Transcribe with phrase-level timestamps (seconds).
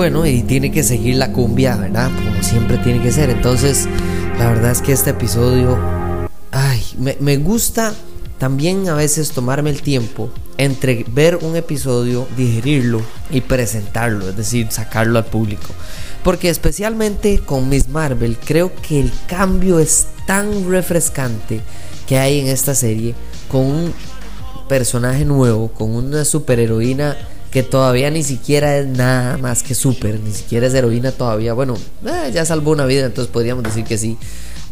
[0.00, 2.10] Bueno, y tiene que seguir la cumbia, ¿verdad?
[2.24, 3.28] Como siempre tiene que ser.
[3.28, 3.86] Entonces,
[4.38, 5.78] la verdad es que este episodio,
[6.52, 6.82] ay,
[7.20, 7.92] me, gusta
[8.38, 14.68] también a veces tomarme el tiempo entre ver un episodio, digerirlo y presentarlo, es decir,
[14.70, 15.68] sacarlo al público.
[16.24, 21.60] Porque especialmente con Miss Marvel creo que el cambio es tan refrescante
[22.06, 23.14] que hay en esta serie
[23.48, 23.92] con un
[24.66, 27.18] personaje nuevo, con una superheroína
[27.50, 31.52] que todavía ni siquiera es nada más que super, ni siquiera es heroína todavía.
[31.52, 31.76] Bueno,
[32.06, 34.16] eh, ya salvó una vida, entonces podríamos decir que sí.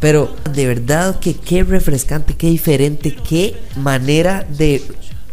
[0.00, 4.83] Pero de verdad que qué refrescante, qué diferente, qué manera de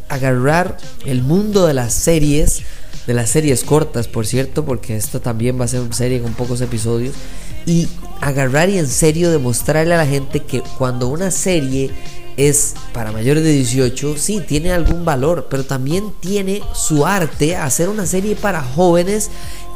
[0.09, 2.63] agarrar el mundo de las series,
[3.05, 6.33] de las series cortas, por cierto, porque esto también va a ser una serie con
[6.33, 7.13] pocos episodios,
[7.67, 7.87] y
[8.21, 11.91] agarrar y en serio demostrarle a la gente que cuando una serie
[12.37, 17.89] es para mayores de 18, sí, tiene algún valor, pero también tiene su arte hacer
[17.89, 19.29] una serie para jóvenes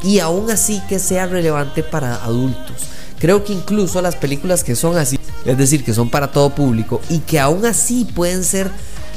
[0.04, 2.88] y aún así que sea relevante para adultos.
[3.20, 7.02] Creo que incluso las películas que son así, es decir, que son para todo público
[7.10, 8.68] y que aún así pueden ser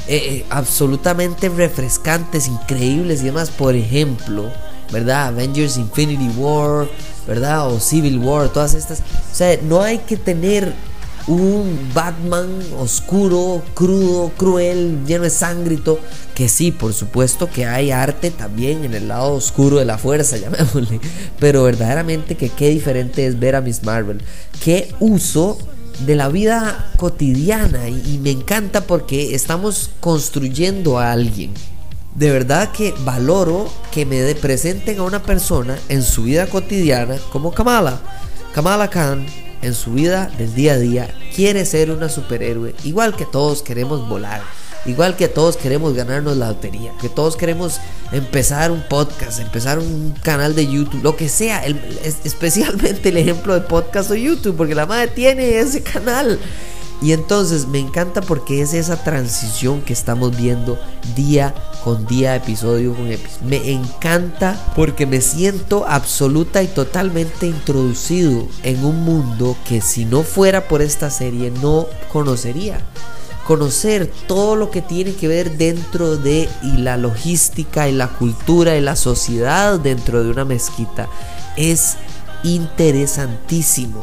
[0.07, 4.51] eh, eh, absolutamente refrescantes, increíbles y demás, por ejemplo,
[4.91, 5.27] ¿verdad?
[5.27, 6.89] Avengers Infinity War,
[7.25, 7.71] ¿verdad?
[7.71, 8.99] O Civil War, todas estas.
[8.99, 10.73] O sea, no hay que tener
[11.27, 15.99] un Batman oscuro, crudo, cruel, lleno de sangrito.
[16.35, 20.37] Que sí, por supuesto que hay arte también en el lado oscuro de la fuerza,
[20.39, 20.99] llamémosle.
[21.39, 24.21] Pero verdaderamente que qué diferente es ver a Miss Marvel.
[24.63, 25.57] Qué uso
[26.05, 27.87] de la vida cotidiana.
[27.89, 31.53] Y, y me encanta porque estamos construyendo a alguien.
[32.15, 37.51] De verdad que valoro que me presenten a una persona en su vida cotidiana como
[37.51, 37.99] Kamala.
[38.53, 39.25] Kamala Khan
[39.63, 44.07] en su vida del día a día quiere ser una superhéroe, igual que todos queremos
[44.07, 44.43] volar,
[44.85, 47.79] igual que todos queremos ganarnos la lotería, que todos queremos
[48.11, 51.63] empezar un podcast, empezar un canal de YouTube, lo que sea,
[52.23, 56.39] especialmente el ejemplo de podcast o YouTube, porque la madre tiene ese canal.
[57.03, 60.79] Y entonces me encanta porque es esa transición que estamos viendo
[61.17, 61.53] día
[61.83, 63.45] con día, episodio con episodio.
[63.45, 70.23] Me encanta porque me siento absoluta y totalmente introducido en un mundo que si no
[70.23, 72.79] fuera por esta serie no conocería.
[73.45, 78.77] Conocer todo lo que tiene que ver dentro de y la logística y la cultura
[78.77, 81.09] y la sociedad dentro de una mezquita
[81.57, 81.97] es
[82.45, 83.99] interesantísimo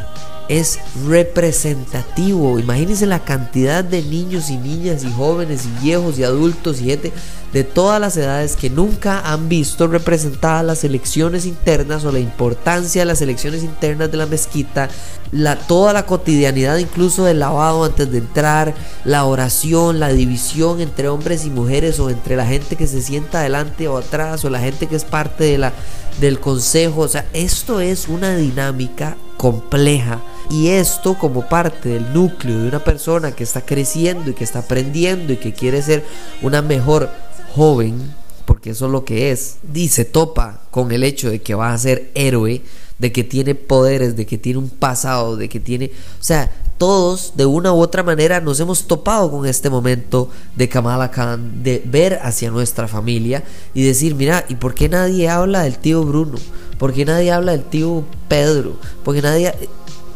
[0.50, 2.58] es representativo.
[2.58, 7.12] Imagínense la cantidad de niños y niñas y jóvenes y viejos y adultos y gente
[7.52, 13.02] de todas las edades que nunca han visto representadas las elecciones internas o la importancia
[13.02, 14.88] de las elecciones internas de la mezquita,
[15.30, 18.74] la, toda la cotidianidad incluso del lavado antes de entrar,
[19.04, 23.38] la oración, la división entre hombres y mujeres o entre la gente que se sienta
[23.38, 25.72] adelante o atrás o la gente que es parte de la,
[26.20, 27.02] del consejo.
[27.02, 32.82] O sea, esto es una dinámica compleja y esto como parte del núcleo de una
[32.82, 36.04] persona que está creciendo y que está aprendiendo y que quiere ser
[36.42, 37.08] una mejor
[37.54, 38.12] joven,
[38.44, 41.78] porque eso es lo que es, dice, topa con el hecho de que va a
[41.78, 42.62] ser héroe,
[42.98, 47.34] de que tiene poderes, de que tiene un pasado, de que tiene, o sea, todos
[47.36, 51.82] de una u otra manera nos hemos topado con este momento de Kamala Khan, de
[51.84, 53.44] ver hacia nuestra familia
[53.74, 56.38] y decir, mira, ¿y por qué nadie habla del tío Bruno?
[56.78, 58.76] ¿Por qué nadie habla del tío Pedro?
[59.04, 59.54] Porque nadie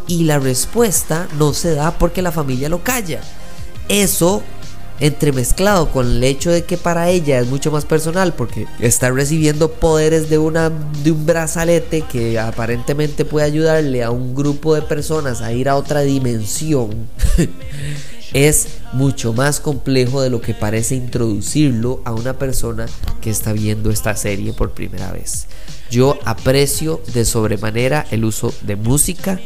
[0.06, 3.20] y la respuesta no se da porque la familia lo calla.
[3.88, 4.42] Eso
[5.00, 9.72] entremezclado con el hecho de que para ella es mucho más personal porque está recibiendo
[9.72, 15.42] poderes de una de un brazalete que aparentemente puede ayudarle a un grupo de personas
[15.42, 17.08] a ir a otra dimensión
[18.34, 22.86] es mucho más complejo de lo que parece introducirlo a una persona
[23.20, 25.46] que está viendo esta serie por primera vez.
[25.90, 29.40] Yo aprecio de sobremanera el uso de música,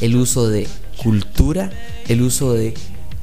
[0.00, 0.66] el uso de
[1.02, 1.70] cultura,
[2.08, 2.74] el uso de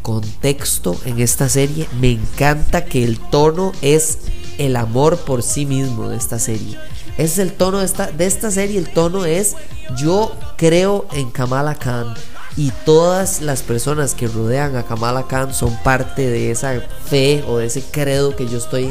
[0.01, 1.87] contexto en esta serie.
[1.99, 4.19] Me encanta que el tono es
[4.57, 6.77] el amor por sí mismo de esta serie.
[7.17, 9.55] Es el tono de esta, de esta serie, el tono es
[9.97, 12.13] yo creo en Kamala Khan
[12.55, 17.57] y todas las personas que rodean a Kamala Khan son parte de esa fe o
[17.57, 18.89] de ese credo que yo estoy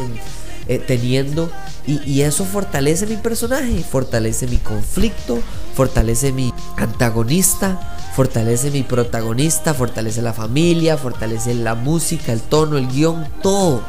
[0.69, 1.51] eh, teniendo
[1.87, 5.39] Y, eso fortalece mi personaje, fortalece mi conflicto,
[5.75, 7.79] fortalece mi antagonista,
[8.17, 13.83] fortalece mi protagonista, fortalece la familia, fortalece la música, el tono, el guion, todo.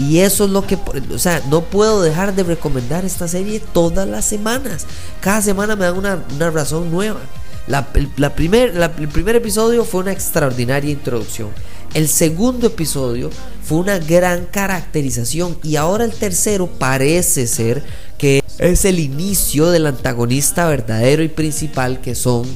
[0.00, 0.76] Y eso es lo que,
[1.14, 4.86] o sea, no puedo dejar de recomendar esta serie todas las semanas.
[5.20, 7.20] Cada semana me dan una, razón nueva.
[7.68, 7.86] La,
[8.34, 11.50] primer, el primer episodio fue una extraordinaria introducción.
[11.94, 13.30] El segundo episodio
[13.62, 17.84] fue una gran caracterización y ahora el tercero parece ser
[18.18, 22.46] que es el inicio del antagonista verdadero y principal que son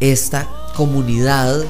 [0.00, 1.64] esta comunidad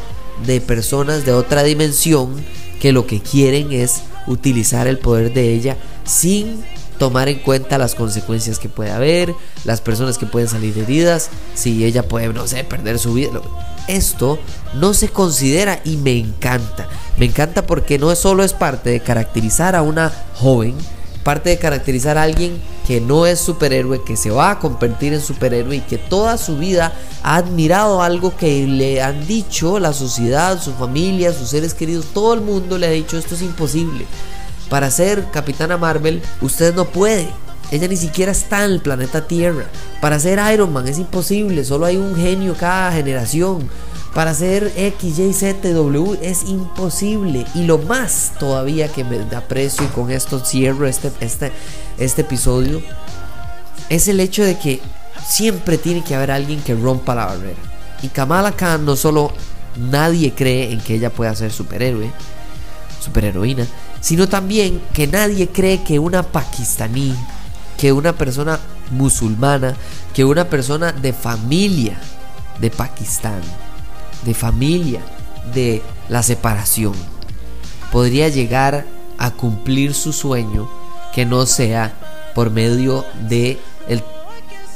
[0.44, 2.44] de personas de otra dimensión
[2.80, 6.64] que lo que quieren es utilizar el poder de ella sin
[6.98, 11.84] tomar en cuenta las consecuencias que puede haber, las personas que pueden salir heridas, si
[11.84, 13.40] ella puede, no sé, perder su vida.
[13.88, 14.38] Esto
[14.74, 16.88] no se considera y me encanta.
[17.16, 20.74] Me encanta porque no solo es parte de caracterizar a una joven,
[21.22, 25.20] parte de caracterizar a alguien que no es superhéroe, que se va a convertir en
[25.20, 26.92] superhéroe y que toda su vida
[27.22, 32.34] ha admirado algo que le han dicho la sociedad, su familia, sus seres queridos, todo
[32.34, 34.06] el mundo le ha dicho esto es imposible.
[34.68, 37.28] Para ser Capitana Marvel, usted no puede.
[37.70, 39.64] Ella ni siquiera está en el planeta Tierra.
[40.00, 43.68] Para ser Iron Man es imposible, solo hay un genio cada generación.
[44.14, 45.32] Para ser X, Y,
[45.72, 47.46] W es imposible.
[47.54, 51.50] Y lo más todavía que me aprecio y con esto cierro este, este,
[51.98, 52.80] este episodio
[53.88, 54.80] es el hecho de que
[55.26, 57.58] siempre tiene que haber alguien que rompa la barrera.
[58.02, 59.32] Y Kamala Khan no solo
[59.76, 62.10] nadie cree en que ella pueda ser superhéroe,
[63.00, 63.66] superheroína,
[64.04, 67.16] sino también que nadie cree que una pakistaní,
[67.78, 68.60] que una persona
[68.90, 69.76] musulmana,
[70.12, 71.98] que una persona de familia
[72.60, 73.40] de Pakistán,
[74.26, 75.00] de familia,
[75.54, 76.92] de la separación,
[77.90, 78.84] podría llegar
[79.16, 80.68] a cumplir su sueño
[81.14, 81.94] que no sea
[82.34, 83.58] por medio de
[83.88, 84.02] el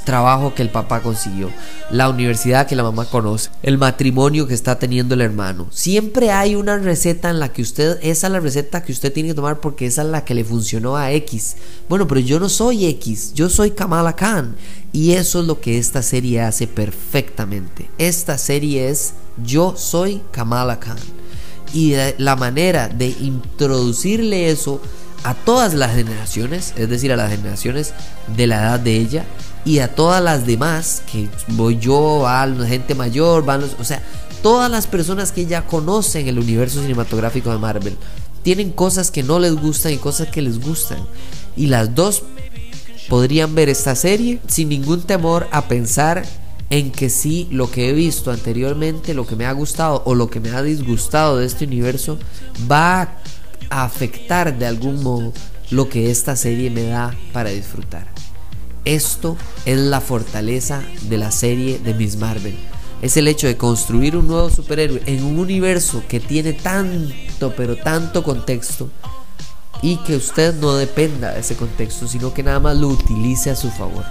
[0.09, 1.51] trabajo que el papá consiguió,
[1.91, 5.67] la universidad que la mamá conoce, el matrimonio que está teniendo el hermano.
[5.71, 9.29] Siempre hay una receta en la que usted, esa es la receta que usted tiene
[9.29, 11.57] que tomar porque esa es la que le funcionó a X.
[11.91, 14.57] Bueno, pero yo no soy X, yo soy Kamala Khan.
[14.95, 17.91] Y eso es lo que esta serie hace perfectamente.
[17.99, 19.13] Esta serie es
[19.45, 20.97] Yo soy Kamala Khan.
[21.75, 24.81] Y la manera de introducirle eso
[25.23, 27.93] a todas las generaciones, es decir, a las generaciones
[28.35, 29.27] de la edad de ella
[29.65, 34.03] y a todas las demás, que voy yo, a la gente mayor, van o sea,
[34.43, 37.97] todas las personas que ya conocen el universo cinematográfico de Marvel,
[38.43, 40.99] tienen cosas que no les gustan y cosas que les gustan.
[41.57, 42.23] Y las dos
[43.09, 46.25] podrían ver esta serie sin ningún temor a pensar
[46.71, 50.29] en que sí, lo que he visto anteriormente, lo que me ha gustado o lo
[50.29, 52.19] que me ha disgustado de este universo,
[52.71, 53.17] va
[53.71, 55.33] a afectar de algún modo
[55.71, 58.18] lo que esta serie me da para disfrutar.
[58.89, 59.37] Esto
[59.67, 62.57] es la fortaleza de la serie de Miss Marvel.
[63.03, 67.77] Es el hecho de construir un nuevo superhéroe en un universo que tiene tanto, pero
[67.77, 68.89] tanto contexto
[69.83, 73.57] y que usted no dependa de ese contexto, sino que nada más lo utilice a
[73.57, 74.07] su favor.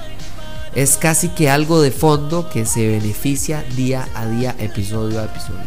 [0.75, 5.65] Es casi que algo de fondo que se beneficia día a día, episodio a episodio.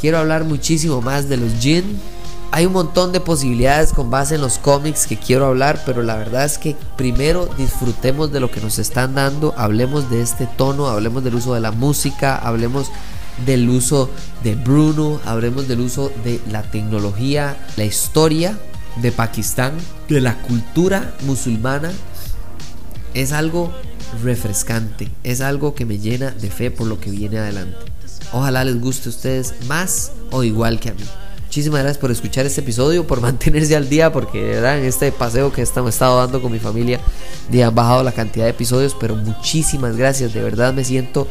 [0.00, 2.00] Quiero hablar muchísimo más de los Jin.
[2.52, 6.16] Hay un montón de posibilidades con base en los cómics que quiero hablar, pero la
[6.16, 10.88] verdad es que primero disfrutemos de lo que nos están dando, hablemos de este tono,
[10.88, 12.90] hablemos del uso de la música, hablemos
[13.46, 14.10] del uso
[14.42, 18.58] de Bruno, hablemos del uso de la tecnología, la historia
[18.96, 19.74] de Pakistán,
[20.08, 21.92] de la cultura musulmana,
[23.14, 23.72] es algo
[24.24, 27.78] refrescante, es algo que me llena de fe por lo que viene adelante.
[28.32, 31.04] Ojalá les guste a ustedes más o igual que a mí.
[31.50, 35.10] Muchísimas gracias por escuchar este episodio, por mantenerse al día, porque de verdad en este
[35.10, 37.00] paseo que estamos estado dando con mi familia,
[37.50, 41.26] ya han bajado la cantidad de episodios, pero muchísimas gracias, de verdad me siento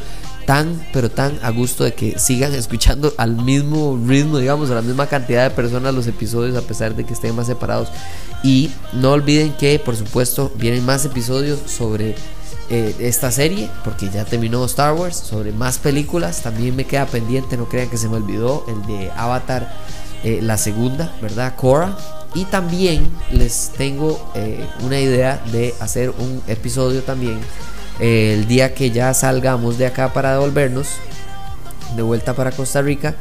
[0.46, 4.82] tan, pero tan a gusto de que sigan escuchando al mismo ritmo, digamos, a la
[4.82, 7.88] misma cantidad de personas los episodios, a pesar de que estén más separados.
[8.44, 12.16] Y no olviden que, por supuesto, vienen más episodios sobre
[12.70, 16.42] eh, esta serie, porque ya terminó Star Wars, sobre más películas.
[16.44, 19.74] También me queda pendiente, no crean que se me olvidó, el de Avatar,
[20.24, 21.56] eh, la segunda, ¿verdad?
[21.56, 21.98] Cora.
[22.36, 27.40] Y también les tengo eh, una idea de hacer un episodio también
[28.00, 30.88] el día que ya salgamos de acá para devolvernos
[31.96, 33.16] de vuelta para Costa Rica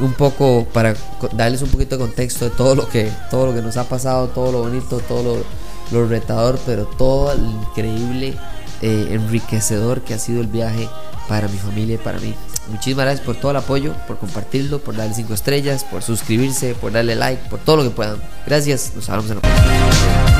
[0.00, 0.94] un poco para
[1.32, 4.28] darles un poquito de contexto de todo lo que todo lo que nos ha pasado
[4.28, 5.42] todo lo bonito todo
[5.90, 8.34] lo, retador pero todo el increíble
[8.82, 10.88] eh, enriquecedor que ha sido el viaje
[11.28, 12.34] para mi familia y para mí.
[12.68, 16.92] Muchísimas gracias por todo el apoyo por compartirlo por darle 5 estrellas por suscribirse por
[16.92, 18.16] darle like por todo lo que puedan.
[18.46, 20.31] Gracias nos hablamos en la próxima